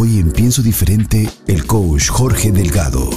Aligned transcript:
Hoy 0.00 0.20
en 0.20 0.30
Pienso 0.30 0.62
Diferente, 0.62 1.28
el 1.48 1.66
coach 1.66 2.08
Jorge 2.08 2.52
Delgado. 2.52 3.10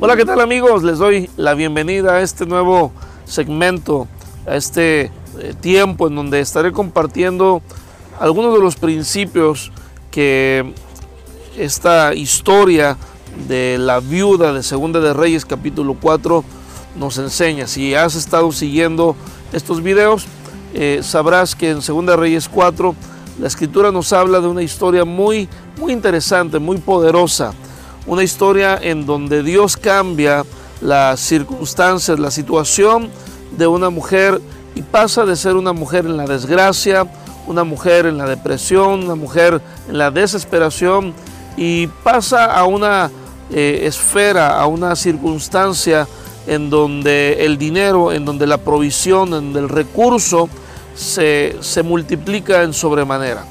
Hola, 0.00 0.16
¿qué 0.16 0.24
tal 0.24 0.40
amigos? 0.40 0.82
Les 0.82 0.98
doy 0.98 1.30
la 1.36 1.54
bienvenida 1.54 2.14
a 2.14 2.22
este 2.22 2.44
nuevo 2.44 2.90
segmento, 3.24 4.08
a 4.44 4.56
este 4.56 5.12
eh, 5.38 5.54
tiempo 5.60 6.08
en 6.08 6.16
donde 6.16 6.40
estaré 6.40 6.72
compartiendo 6.72 7.62
algunos 8.18 8.52
de 8.52 8.58
los 8.58 8.74
principios 8.74 9.70
que 10.10 10.74
esta 11.56 12.12
historia 12.14 12.96
de 13.46 13.76
la 13.78 14.00
viuda 14.00 14.52
de 14.52 14.64
Segunda 14.64 14.98
de 14.98 15.14
Reyes 15.14 15.44
capítulo 15.44 15.96
4 16.02 16.44
nos 16.96 17.16
enseña. 17.18 17.68
Si 17.68 17.94
has 17.94 18.16
estado 18.16 18.50
siguiendo 18.50 19.14
estos 19.52 19.84
videos, 19.84 20.26
eh, 20.74 20.98
sabrás 21.04 21.54
que 21.54 21.70
en 21.70 21.80
Segunda 21.80 22.14
de 22.14 22.22
Reyes 22.22 22.48
4 22.48 22.96
la 23.38 23.46
escritura 23.46 23.92
nos 23.92 24.12
habla 24.12 24.40
de 24.40 24.48
una 24.48 24.62
historia 24.62 25.04
muy, 25.04 25.48
muy 25.78 25.92
interesante, 25.92 26.58
muy 26.58 26.78
poderosa. 26.78 27.52
Una 28.06 28.24
historia 28.24 28.78
en 28.80 29.06
donde 29.06 29.42
Dios 29.42 29.76
cambia 29.76 30.44
las 30.80 31.20
circunstancias, 31.20 32.18
la 32.18 32.30
situación 32.30 33.10
de 33.56 33.66
una 33.66 33.90
mujer 33.90 34.40
y 34.74 34.82
pasa 34.82 35.24
de 35.24 35.36
ser 35.36 35.56
una 35.56 35.72
mujer 35.72 36.04
en 36.06 36.16
la 36.16 36.26
desgracia, 36.26 37.06
una 37.46 37.64
mujer 37.64 38.06
en 38.06 38.18
la 38.18 38.26
depresión, 38.26 39.04
una 39.04 39.14
mujer 39.14 39.60
en 39.88 39.98
la 39.98 40.10
desesperación 40.10 41.14
y 41.56 41.86
pasa 41.86 42.46
a 42.46 42.64
una 42.64 43.10
eh, 43.50 43.80
esfera, 43.84 44.58
a 44.58 44.66
una 44.66 44.96
circunstancia 44.96 46.08
en 46.46 46.70
donde 46.70 47.44
el 47.44 47.56
dinero, 47.56 48.12
en 48.12 48.24
donde 48.24 48.46
la 48.46 48.58
provisión, 48.58 49.28
en 49.28 49.52
donde 49.52 49.60
el 49.60 49.68
recurso 49.68 50.48
se, 50.98 51.82
multiplica 51.84 52.62
en 52.62 52.72
sobremanera. 52.72 53.44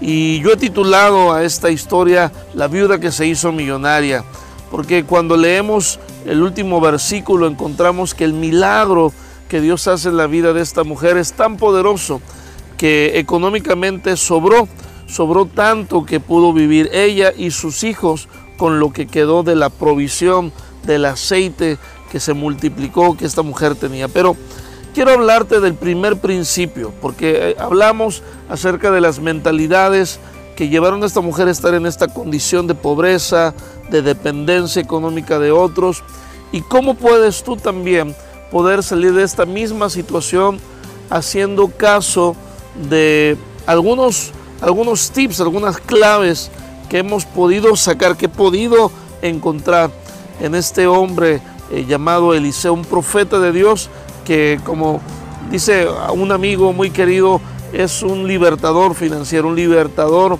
Y 0.00 0.40
yo 0.40 0.52
he 0.52 0.56
titulado 0.56 1.32
a 1.32 1.44
esta 1.44 1.70
historia 1.70 2.32
La 2.54 2.68
viuda 2.68 2.98
que 2.98 3.12
se 3.12 3.26
hizo 3.26 3.52
millonaria, 3.52 4.24
porque 4.70 5.04
cuando 5.04 5.36
leemos 5.36 6.00
el 6.24 6.42
último 6.42 6.80
versículo 6.80 7.46
encontramos 7.46 8.14
que 8.14 8.24
el 8.24 8.32
milagro 8.32 9.12
que 9.48 9.60
Dios 9.60 9.88
hace 9.88 10.08
en 10.08 10.16
la 10.16 10.26
vida 10.26 10.52
de 10.52 10.62
esta 10.62 10.84
mujer 10.84 11.16
es 11.16 11.32
tan 11.32 11.56
poderoso 11.56 12.20
que 12.78 13.18
económicamente 13.18 14.16
sobró, 14.16 14.68
sobró 15.06 15.44
tanto 15.44 16.06
que 16.06 16.20
pudo 16.20 16.52
vivir 16.52 16.88
ella 16.92 17.32
y 17.36 17.50
sus 17.50 17.84
hijos 17.84 18.28
con 18.56 18.78
lo 18.78 18.92
que 18.92 19.06
quedó 19.06 19.42
de 19.42 19.56
la 19.56 19.68
provisión 19.68 20.52
del 20.84 21.04
aceite 21.04 21.78
que 22.10 22.20
se 22.20 22.32
multiplicó 22.32 23.16
que 23.16 23.26
esta 23.26 23.42
mujer 23.42 23.74
tenía. 23.74 24.08
Pero 24.08 24.36
quiero 24.94 25.12
hablarte 25.12 25.60
del 25.60 25.74
primer 25.74 26.16
principio, 26.16 26.92
porque 27.00 27.50
eh, 27.50 27.56
hablamos 27.58 28.22
acerca 28.48 28.90
de 28.90 29.00
las 29.00 29.20
mentalidades 29.20 30.18
que 30.56 30.68
llevaron 30.68 31.02
a 31.02 31.06
esta 31.06 31.20
mujer 31.20 31.48
a 31.48 31.52
estar 31.52 31.74
en 31.74 31.86
esta 31.86 32.08
condición 32.08 32.66
de 32.66 32.74
pobreza, 32.74 33.54
de 33.90 34.02
dependencia 34.02 34.82
económica 34.82 35.38
de 35.38 35.52
otros, 35.52 36.02
y 36.52 36.60
cómo 36.62 36.94
puedes 36.94 37.42
tú 37.42 37.56
también 37.56 38.14
poder 38.50 38.82
salir 38.82 39.14
de 39.14 39.22
esta 39.22 39.46
misma 39.46 39.88
situación 39.88 40.58
haciendo 41.08 41.68
caso 41.68 42.36
de 42.88 43.36
algunos, 43.66 44.32
algunos 44.60 45.10
tips, 45.10 45.40
algunas 45.40 45.78
claves 45.78 46.50
que 46.88 46.98
hemos 46.98 47.24
podido 47.24 47.76
sacar, 47.76 48.16
que 48.16 48.26
he 48.26 48.28
podido 48.30 48.90
encontrar 49.22 49.90
en 50.40 50.54
este 50.54 50.86
hombre 50.86 51.40
eh, 51.70 51.84
llamado 51.86 52.34
Eliseo, 52.34 52.72
un 52.72 52.84
profeta 52.84 53.38
de 53.38 53.52
Dios 53.52 53.88
que 54.24 54.60
como 54.64 55.00
dice 55.50 55.86
un 56.14 56.32
amigo 56.32 56.72
muy 56.72 56.90
querido, 56.90 57.40
es 57.72 58.02
un 58.02 58.26
libertador 58.26 58.94
financiero, 58.94 59.48
un 59.48 59.56
libertador 59.56 60.38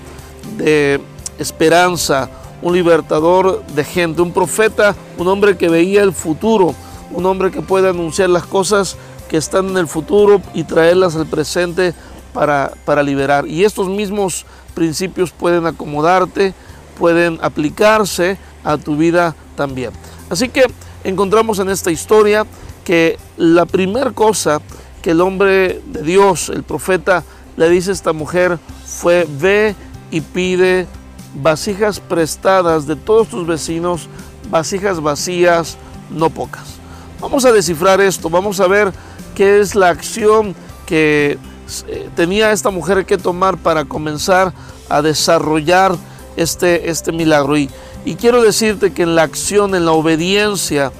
de 0.57 1.01
esperanza, 1.39 2.29
un 2.63 2.75
libertador 2.75 3.65
de 3.67 3.85
gente, 3.85 4.23
un 4.23 4.33
profeta, 4.33 4.95
un 5.19 5.29
hombre 5.29 5.57
que 5.57 5.69
veía 5.69 6.03
el 6.03 6.13
futuro, 6.13 6.75
un 7.13 7.27
hombre 7.27 7.51
que 7.51 7.63
puede 7.63 7.89
anunciar 7.89 8.31
las 8.31 8.45
cosas 8.45 8.97
que 9.29 9.37
están 9.37 9.69
en 9.69 9.77
el 9.77 9.87
futuro 9.87 10.43
y 10.55 10.65
traerlas 10.65 11.17
al 11.17 11.27
presente 11.27 11.95
para, 12.33 12.73
para 12.85 13.03
liberar. 13.03 13.47
Y 13.47 13.65
estos 13.65 13.89
mismos 13.89 14.45
principios 14.75 15.31
pueden 15.31 15.67
acomodarte, 15.67 16.53
pueden 16.99 17.39
aplicarse 17.43 18.39
a 18.65 18.77
tu 18.77 18.97
vida 18.97 19.35
también. 19.57 19.93
Así 20.29 20.49
que 20.49 20.65
encontramos 21.05 21.59
en 21.59 21.71
esta 21.71 21.91
historia 21.91 22.45
que 22.85 23.19
la 23.37 23.67
primera 23.67 24.11
cosa 24.11 24.61
que 25.03 25.13
el 25.13 25.21
hombre 25.21 25.81
de 25.87 26.03
Dios, 26.03 26.49
el 26.51 26.63
profeta, 26.63 27.25
le 27.57 27.69
dice 27.69 27.91
a 27.91 27.95
esta 27.95 28.13
mujer 28.13 28.59
fue, 28.85 29.27
ve 29.29 29.75
y 30.11 30.21
pide 30.21 30.87
vasijas 31.35 32.01
prestadas 32.01 32.87
de 32.87 32.97
todos 32.97 33.29
tus 33.29 33.47
vecinos, 33.47 34.09
vasijas 34.51 35.01
vacías, 35.01 35.77
no 36.11 36.31
pocas. 36.31 36.81
Vamos 37.21 37.45
a 37.45 37.53
descifrar 37.53 38.01
esto, 38.01 38.31
vamos 38.31 38.61
a 38.61 38.67
ver 38.67 38.93
qué 39.35 39.61
es 39.61 39.75
la 39.75 39.91
acción 39.91 40.55
que 40.87 41.39
eh, 41.87 42.09
tenía 42.17 42.53
esta 42.53 42.71
mujer 42.71 43.07
que 43.07 43.19
tomar 43.19 43.59
para 43.59 43.85
comenzar 43.85 44.53
a 44.89 45.03
desarrollar 45.03 45.95
este, 46.37 46.91
este 46.91 47.13
milagro. 47.13 47.57
Y, 47.57 47.71
y 48.05 48.17
quiero 48.17 48.43
decirte 48.43 48.93
que 48.93 49.03
en 49.03 49.15
la 49.15 49.23
acción, 49.23 49.75
en 49.75 49.85
la 49.85 49.93
obediencia, 49.93 50.93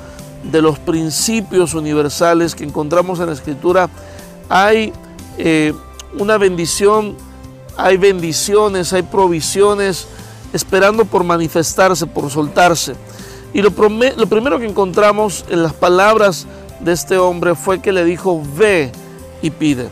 de 0.43 0.63
los 0.63 0.79
principios 0.79 1.75
universales 1.75 2.55
que 2.55 2.65
encontramos 2.65 3.21
en 3.21 3.27
la 3.27 3.33
Escritura, 3.33 3.89
hay 4.49 4.93
eh, 5.39 5.73
una 6.19 6.39
bendición, 6.39 7.17
hay 7.77 7.97
bendiciones, 7.97 8.93
hay 8.93 9.03
provisiones 9.03 10.07
esperando 10.53 11.05
por 11.05 11.25
manifestarse, 11.25 12.07
por 12.07 12.31
soltarse. 12.31 12.95
Y 13.53 13.63
lo, 13.63 13.71
lo 13.71 14.27
primero 14.27 14.59
que 14.59 14.67
encontramos 14.67 15.45
en 15.49 15.63
las 15.63 15.73
palabras 15.73 16.47
de 16.81 16.93
este 16.93 17.19
hombre 17.19 17.55
fue 17.55 17.81
que 17.81 17.93
le 17.93 18.05
dijo, 18.05 18.43
ve 18.57 18.93
y 19.43 19.51
pide. 19.51 19.89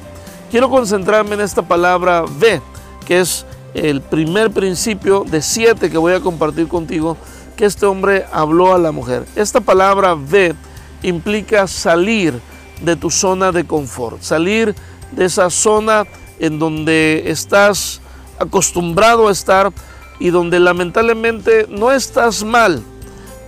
Quiero 0.51 0.71
concentrarme 0.71 1.35
en 1.35 1.41
esta 1.43 1.63
palabra 1.63 2.25
ve, 2.39 2.61
que 3.07 3.21
es 3.21 3.45
el 3.75 4.01
primer 4.01 4.51
principio 4.51 5.25
de 5.29 5.43
siete 5.43 5.91
que 5.91 5.99
voy 5.99 6.15
a 6.15 6.21
compartir 6.21 6.69
contigo 6.69 7.17
que 7.59 7.67
este 7.67 7.87
hombre 7.87 8.25
habló 8.33 8.73
a 8.73 8.79
la 8.79 8.93
mujer. 8.93 9.27
Esta 9.35 9.61
palabra 9.61 10.15
ve 10.15 10.55
implica 11.03 11.67
salir 11.67 12.41
de 12.83 12.95
tu 12.95 13.11
zona 13.11 13.51
de 13.51 13.67
confort, 13.67 14.23
salir 14.23 14.77
de 15.11 15.25
esa 15.25 15.51
zona 15.51 16.05
en 16.39 16.61
donde 16.61 17.25
estás 17.27 18.01
acostumbrado 18.39 19.27
a 19.27 19.33
estar 19.33 19.73
y 20.21 20.31
donde 20.31 20.61
lamentablemente 20.61 21.67
no 21.69 21.91
estás 21.91 22.45
mal, 22.45 22.81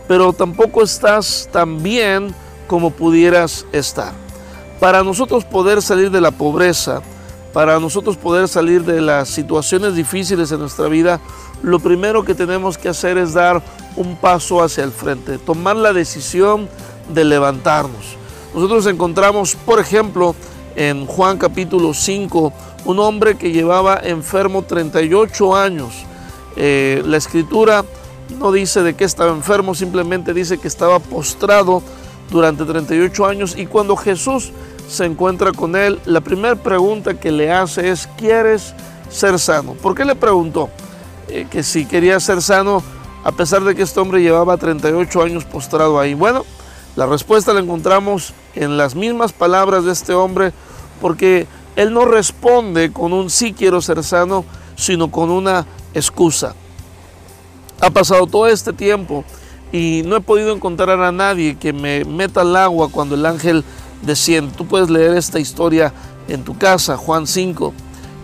pero 0.09 0.33
tampoco 0.33 0.83
estás 0.83 1.49
tan 1.53 1.81
bien 1.81 2.35
como 2.67 2.91
pudieras 2.91 3.65
estar. 3.71 4.13
Para 4.81 5.05
nosotros 5.05 5.45
poder 5.45 5.83
salir 5.83 6.11
de 6.11 6.21
la 6.21 6.33
pobreza, 6.33 7.01
para 7.53 7.79
nosotros 7.79 8.17
poder 8.17 8.49
salir 8.49 8.85
de 8.85 9.01
las 9.01 9.29
situaciones 9.29 9.95
difíciles 9.95 10.51
en 10.51 10.59
nuestra 10.59 10.89
vida, 10.89 11.21
lo 11.63 11.79
primero 11.79 12.25
que 12.25 12.35
tenemos 12.35 12.77
que 12.77 12.89
hacer 12.89 13.17
es 13.17 13.35
dar 13.35 13.63
un 13.97 14.17
paso 14.17 14.63
hacia 14.63 14.85
el 14.85 14.93
frente, 14.93 15.39
tomar 15.39 15.77
la 15.77 15.93
decisión 15.93 16.69
de 17.13 17.25
levantarnos. 17.25 18.17
Nosotros 18.55 18.87
encontramos, 18.87 19.55
por 19.55 19.81
ejemplo, 19.81 20.35
en 20.77 21.07
Juan 21.07 21.39
capítulo 21.39 21.95
5, 21.95 22.53
un 22.85 22.99
hombre 22.99 23.37
que 23.37 23.53
llevaba 23.53 24.01
enfermo 24.03 24.63
38 24.63 25.57
años. 25.57 26.05
Eh, 26.57 27.03
la 27.07 27.17
escritura 27.17 27.85
no 28.39 28.53
dice 28.53 28.83
de 28.83 28.95
qué 28.95 29.05
estaba 29.05 29.33
enfermo, 29.33 29.75
simplemente 29.75 30.35
dice 30.35 30.59
que 30.59 30.69
estaba 30.69 30.99
postrado 30.99 31.83
durante 32.31 32.65
38 32.65 33.27
años 33.27 33.55
y 33.57 33.67
cuando 33.67 33.97
Jesús 33.97 34.53
se 34.89 35.05
encuentra 35.05 35.53
con 35.53 35.77
él, 35.77 36.01
la 36.05 36.21
primera 36.21 36.57
pregunta 36.57 37.15
que 37.15 37.31
le 37.31 37.53
hace 37.53 37.91
es, 37.91 38.09
¿quieres 38.17 38.75
ser 39.09 39.39
sano? 39.39 39.75
¿Por 39.75 39.95
qué 39.95 40.05
le 40.05 40.15
preguntó? 40.15 40.69
Eh, 41.29 41.47
que 41.49 41.63
si 41.63 41.85
quería 41.85 42.19
ser 42.19 42.43
sano 42.43 42.83
a 43.25 43.33
pesar 43.33 43.63
de 43.65 43.75
que 43.75 43.83
este 43.83 44.01
hombre 44.01 44.23
llevaba 44.23 44.57
38 44.57 45.23
años 45.23 45.45
postrado 45.45 46.01
ahí. 46.01 46.15
Bueno, 46.15 46.45
la 46.97 47.07
respuesta 47.07 47.53
la 47.53 47.61
encontramos 47.61 48.33
en 48.55 48.77
las 48.77 48.95
mismas 48.95 49.33
palabras 49.33 49.85
de 49.85 49.93
este 49.93 50.15
hombre 50.15 50.53
porque 51.01 51.47
él 51.77 51.93
no 51.93 52.05
responde 52.05 52.93
con 52.93 53.13
un 53.13 53.31
sí 53.31 53.53
quiero 53.53 53.81
ser 53.81 54.03
sano, 54.03 54.45
sino 54.77 55.11
con 55.11 55.31
una 55.31 55.67
excusa. 55.95 56.55
Ha 57.81 57.91
pasado 57.91 58.27
todo 58.27 58.47
este 58.47 58.73
tiempo 58.73 59.25
y 59.73 60.03
no 60.05 60.17
he 60.17 60.21
podido 60.21 60.53
encontrar 60.53 61.01
a 61.01 61.13
nadie 61.13 61.57
que 61.57 61.73
me 61.73 62.05
meta 62.05 62.41
al 62.41 62.57
agua 62.57 62.89
cuando 62.91 63.15
el 63.15 63.25
ángel 63.25 63.65
desciende. 64.03 64.55
Tú 64.57 64.67
puedes 64.67 64.91
leer 64.91 65.17
esta 65.17 65.39
historia 65.39 65.93
en 66.29 66.45
tu 66.45 66.59
casa, 66.59 66.97
Juan 66.97 67.27
5. 67.27 67.73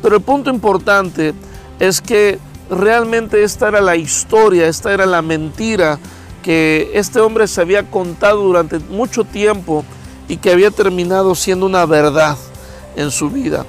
Pero 0.02 0.16
el 0.16 0.22
punto 0.22 0.50
importante 0.50 1.34
es 1.78 2.00
que 2.00 2.38
realmente 2.70 3.42
esta 3.42 3.68
era 3.68 3.80
la 3.80 3.96
historia, 3.96 4.66
esta 4.66 4.92
era 4.92 5.06
la 5.06 5.22
mentira 5.22 5.98
que 6.42 6.90
este 6.94 7.20
hombre 7.20 7.48
se 7.48 7.60
había 7.60 7.90
contado 7.90 8.42
durante 8.42 8.78
mucho 8.78 9.24
tiempo 9.24 9.84
y 10.28 10.36
que 10.36 10.52
había 10.52 10.70
terminado 10.70 11.34
siendo 11.34 11.66
una 11.66 11.86
verdad 11.86 12.36
en 12.96 13.10
su 13.10 13.30
vida. 13.30 13.64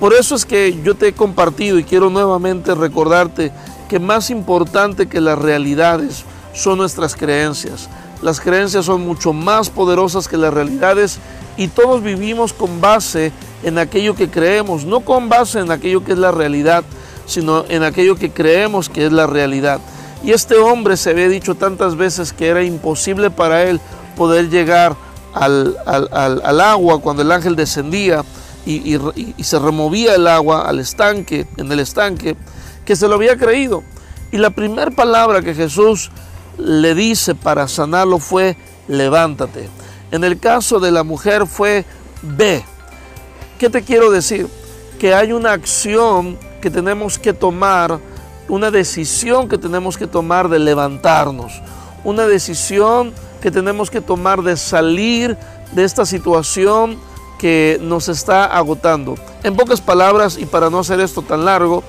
Por 0.00 0.14
eso 0.14 0.34
es 0.34 0.44
que 0.44 0.80
yo 0.82 0.94
te 0.94 1.08
he 1.08 1.12
compartido 1.12 1.78
y 1.78 1.84
quiero 1.84 2.08
nuevamente 2.08 2.74
recordarte 2.74 3.52
que 3.88 3.98
más 3.98 4.30
importante 4.30 5.08
que 5.08 5.20
las 5.20 5.38
realidades 5.38 6.24
son 6.54 6.78
nuestras 6.78 7.16
creencias. 7.16 7.88
Las 8.22 8.40
creencias 8.40 8.84
son 8.84 9.04
mucho 9.04 9.32
más 9.32 9.70
poderosas 9.70 10.28
que 10.28 10.36
las 10.36 10.52
realidades 10.52 11.18
y 11.56 11.68
todos 11.68 12.02
vivimos 12.02 12.52
con 12.52 12.80
base 12.80 13.32
en 13.62 13.78
aquello 13.78 14.14
que 14.14 14.28
creemos, 14.28 14.84
no 14.84 15.00
con 15.00 15.28
base 15.28 15.60
en 15.60 15.70
aquello 15.70 16.04
que 16.04 16.12
es 16.12 16.18
la 16.18 16.30
realidad, 16.30 16.84
sino 17.28 17.64
en 17.68 17.84
aquello 17.84 18.16
que 18.16 18.32
creemos 18.32 18.88
que 18.88 19.06
es 19.06 19.12
la 19.12 19.28
realidad. 19.28 19.80
Y 20.24 20.32
este 20.32 20.56
hombre 20.56 20.96
se 20.96 21.10
había 21.10 21.28
dicho 21.28 21.54
tantas 21.54 21.94
veces 21.94 22.32
que 22.32 22.48
era 22.48 22.64
imposible 22.64 23.30
para 23.30 23.62
él 23.62 23.80
poder 24.16 24.50
llegar 24.50 24.96
al, 25.34 25.76
agua 26.60 27.00
cuando 27.00 27.22
el 27.22 27.30
ángel 27.30 27.54
descendía 27.54 28.24
y, 28.66 28.96
y 28.96 29.44
se 29.44 29.58
removía 29.60 30.16
el 30.16 30.26
agua 30.26 30.68
al 30.68 30.80
estanque, 30.80 31.46
en 31.56 31.70
el 31.70 31.78
estanque, 31.78 32.36
que 32.84 32.96
se 32.96 33.06
lo 33.06 33.14
había 33.14 33.36
creído. 33.36 33.84
Y 34.32 34.38
la 34.38 34.50
primera 34.50 34.90
palabra 34.90 35.42
que 35.42 35.54
Jesús 35.54 36.10
le 36.58 36.94
dice 36.94 37.34
para 37.34 37.68
sanarlo 37.68 38.18
fue 38.18 38.56
levántate. 38.88 39.68
En 40.10 40.24
el 40.24 40.38
caso 40.38 40.80
de 40.80 40.90
la 40.90 41.04
mujer 41.04 41.46
fue 41.46 41.84
ve. 42.22 42.64
¿Qué 43.58 43.70
te 43.70 43.82
quiero 43.82 44.10
decir? 44.10 44.48
Que 44.98 45.14
hay 45.14 45.32
una 45.32 45.52
acción 45.52 46.38
que 46.60 46.70
tenemos 46.70 47.18
que 47.18 47.32
tomar, 47.32 47.98
una 48.48 48.70
decisión 48.70 49.48
que 49.48 49.58
tenemos 49.58 49.96
que 49.96 50.06
tomar 50.06 50.48
de 50.48 50.58
levantarnos, 50.58 51.60
una 52.04 52.26
decisión 52.26 53.12
que 53.40 53.50
tenemos 53.50 53.90
que 53.90 54.00
tomar 54.00 54.42
de 54.42 54.56
salir 54.56 55.36
de 55.72 55.84
esta 55.84 56.06
situación 56.06 56.98
que 57.38 57.78
nos 57.80 58.08
está 58.08 58.44
agotando. 58.46 59.16
En 59.42 59.54
pocas 59.54 59.80
palabras, 59.80 60.38
y 60.38 60.46
para 60.46 60.70
no 60.70 60.80
hacer 60.80 61.00
esto 61.00 61.22
tan 61.22 61.44
largo, 61.44 61.82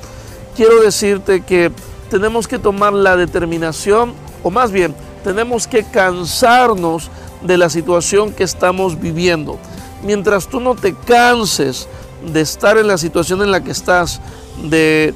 quiero 0.55 0.81
decirte 0.81 1.41
que 1.41 1.71
tenemos 2.09 2.47
que 2.47 2.59
tomar 2.59 2.93
la 2.93 3.15
determinación 3.15 4.13
o 4.43 4.49
más 4.51 4.71
bien 4.71 4.95
tenemos 5.23 5.67
que 5.67 5.83
cansarnos 5.83 7.09
de 7.41 7.57
la 7.57 7.69
situación 7.69 8.33
que 8.33 8.43
estamos 8.43 8.99
viviendo. 8.99 9.57
Mientras 10.03 10.47
tú 10.47 10.59
no 10.59 10.75
te 10.75 10.93
canses 10.93 11.87
de 12.25 12.41
estar 12.41 12.77
en 12.77 12.87
la 12.87 12.97
situación 12.97 13.41
en 13.41 13.51
la 13.51 13.63
que 13.63 13.71
estás, 13.71 14.21
de 14.63 15.13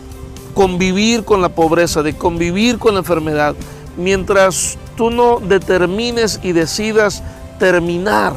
convivir 0.54 1.24
con 1.24 1.42
la 1.42 1.50
pobreza, 1.50 2.04
de 2.04 2.16
convivir 2.16 2.78
con 2.78 2.94
la 2.94 3.00
enfermedad, 3.00 3.56
mientras 3.98 4.78
tú 4.96 5.10
no 5.10 5.40
determines 5.40 6.40
y 6.44 6.52
decidas 6.52 7.24
terminar, 7.60 8.34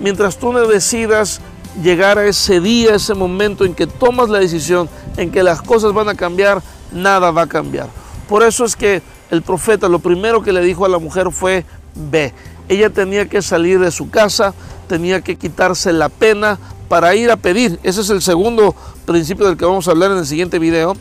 mientras 0.00 0.38
tú 0.38 0.52
no 0.52 0.66
decidas 0.66 1.40
llegar 1.82 2.18
a 2.18 2.26
ese 2.26 2.60
día, 2.60 2.94
ese 2.94 3.14
momento 3.14 3.64
en 3.64 3.74
que 3.74 3.86
tomas 3.86 4.28
la 4.28 4.38
decisión, 4.38 4.88
en 5.16 5.30
que 5.30 5.42
las 5.42 5.62
cosas 5.62 5.92
van 5.92 6.08
a 6.08 6.14
cambiar, 6.14 6.62
nada 6.92 7.30
va 7.30 7.42
a 7.42 7.46
cambiar. 7.46 7.88
Por 8.28 8.42
eso 8.42 8.64
es 8.64 8.76
que 8.76 9.02
el 9.30 9.42
profeta 9.42 9.88
lo 9.88 9.98
primero 9.98 10.42
que 10.42 10.52
le 10.52 10.62
dijo 10.62 10.84
a 10.84 10.88
la 10.88 10.98
mujer 10.98 11.30
fue, 11.30 11.64
ve. 11.94 12.32
Ella 12.68 12.90
tenía 12.90 13.28
que 13.28 13.42
salir 13.42 13.78
de 13.78 13.90
su 13.90 14.10
casa, 14.10 14.54
tenía 14.88 15.20
que 15.20 15.36
quitarse 15.36 15.92
la 15.92 16.08
pena 16.08 16.58
para 16.88 17.14
ir 17.14 17.30
a 17.30 17.36
pedir. 17.36 17.78
Ese 17.82 18.00
es 18.00 18.10
el 18.10 18.22
segundo 18.22 18.74
principio 19.04 19.46
del 19.46 19.56
que 19.56 19.64
vamos 19.64 19.88
a 19.88 19.92
hablar 19.92 20.12
en 20.12 20.18
el 20.18 20.26
siguiente 20.26 20.58
video. 20.58 20.94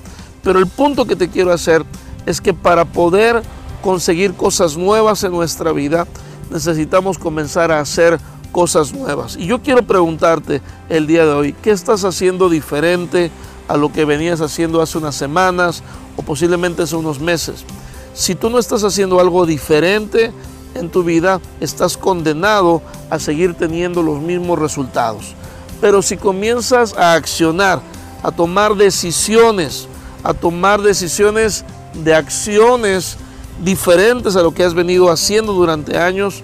Pero 0.43 0.59
el 0.59 0.67
punto 0.67 1.05
que 1.05 1.15
te 1.15 1.29
quiero 1.29 1.51
hacer 1.51 1.83
es 2.25 2.41
que 2.41 2.53
para 2.53 2.85
poder 2.85 3.41
conseguir 3.81 4.33
cosas 4.33 4.77
nuevas 4.77 5.23
en 5.23 5.31
nuestra 5.31 5.71
vida, 5.71 6.07
necesitamos 6.49 7.17
comenzar 7.17 7.71
a 7.71 7.79
hacer 7.79 8.19
cosas 8.51 8.93
nuevas. 8.93 9.35
Y 9.37 9.47
yo 9.47 9.61
quiero 9.61 9.85
preguntarte 9.85 10.61
el 10.89 11.07
día 11.07 11.25
de 11.25 11.31
hoy, 11.31 11.53
¿qué 11.61 11.71
estás 11.71 12.03
haciendo 12.03 12.49
diferente 12.49 13.31
a 13.67 13.75
lo 13.75 13.91
que 13.91 14.05
venías 14.05 14.41
haciendo 14.41 14.81
hace 14.81 14.97
unas 14.97 15.15
semanas 15.15 15.83
o 16.15 16.21
posiblemente 16.21 16.83
hace 16.83 16.95
unos 16.95 17.19
meses? 17.19 17.65
Si 18.13 18.33
tú 18.33 18.49
no 18.49 18.59
estás 18.59 18.83
haciendo 18.83 19.19
algo 19.19 19.45
diferente 19.45 20.31
en 20.73 20.89
tu 20.89 21.03
vida, 21.03 21.41
estás 21.59 21.97
condenado 21.97 22.81
a 23.09 23.19
seguir 23.19 23.55
teniendo 23.55 24.01
los 24.01 24.21
mismos 24.21 24.57
resultados. 24.57 25.35
Pero 25.81 26.01
si 26.01 26.17
comienzas 26.17 26.95
a 26.97 27.13
accionar, 27.13 27.81
a 28.23 28.31
tomar 28.31 28.75
decisiones, 28.75 29.87
a 30.23 30.33
tomar 30.33 30.81
decisiones 30.81 31.63
de 31.93 32.13
acciones 32.13 33.17
diferentes 33.63 34.35
a 34.35 34.41
lo 34.41 34.53
que 34.53 34.63
has 34.63 34.73
venido 34.73 35.09
haciendo 35.09 35.53
durante 35.53 35.97
años, 35.97 36.41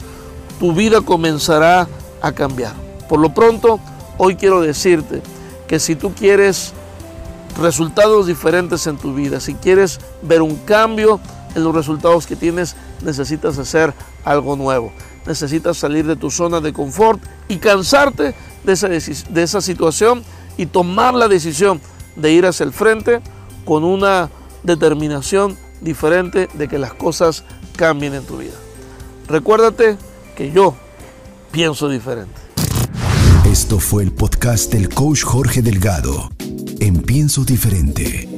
tu 0.59 0.73
vida 0.73 1.01
comenzará 1.01 1.87
a 2.21 2.31
cambiar. 2.31 2.73
Por 3.09 3.19
lo 3.19 3.33
pronto, 3.33 3.79
hoy 4.17 4.35
quiero 4.35 4.61
decirte 4.61 5.21
que 5.67 5.79
si 5.79 5.95
tú 5.95 6.13
quieres 6.13 6.73
resultados 7.59 8.27
diferentes 8.27 8.87
en 8.87 8.97
tu 8.97 9.13
vida, 9.13 9.39
si 9.39 9.55
quieres 9.55 9.99
ver 10.21 10.41
un 10.41 10.55
cambio, 10.57 11.19
en 11.55 11.63
los 11.63 11.75
resultados 11.75 12.27
que 12.27 12.35
tienes, 12.35 12.75
necesitas 13.01 13.57
hacer 13.57 13.93
algo 14.23 14.55
nuevo. 14.55 14.91
Necesitas 15.25 15.77
salir 15.77 16.05
de 16.05 16.15
tu 16.15 16.31
zona 16.31 16.61
de 16.61 16.73
confort 16.73 17.21
y 17.47 17.57
cansarte 17.57 18.33
de 18.63 18.73
esa, 18.73 18.87
de 18.87 19.43
esa 19.43 19.61
situación 19.61 20.23
y 20.57 20.65
tomar 20.65 21.13
la 21.13 21.27
decisión 21.27 21.81
de 22.15 22.31
ir 22.31 22.45
hacia 22.45 22.63
el 22.63 22.73
frente 22.73 23.21
con 23.65 23.83
una 23.83 24.29
determinación 24.63 25.57
diferente 25.81 26.49
de 26.53 26.67
que 26.67 26.77
las 26.77 26.93
cosas 26.93 27.43
cambien 27.75 28.13
en 28.13 28.23
tu 28.23 28.37
vida. 28.37 28.53
Recuérdate 29.27 29.97
que 30.35 30.51
yo 30.51 30.75
pienso 31.51 31.89
diferente. 31.89 32.39
Esto 33.45 33.79
fue 33.79 34.03
el 34.03 34.11
podcast 34.11 34.71
del 34.71 34.89
coach 34.89 35.23
Jorge 35.23 35.61
Delgado 35.61 36.29
en 36.79 37.01
Pienso 37.01 37.43
Diferente. 37.43 38.30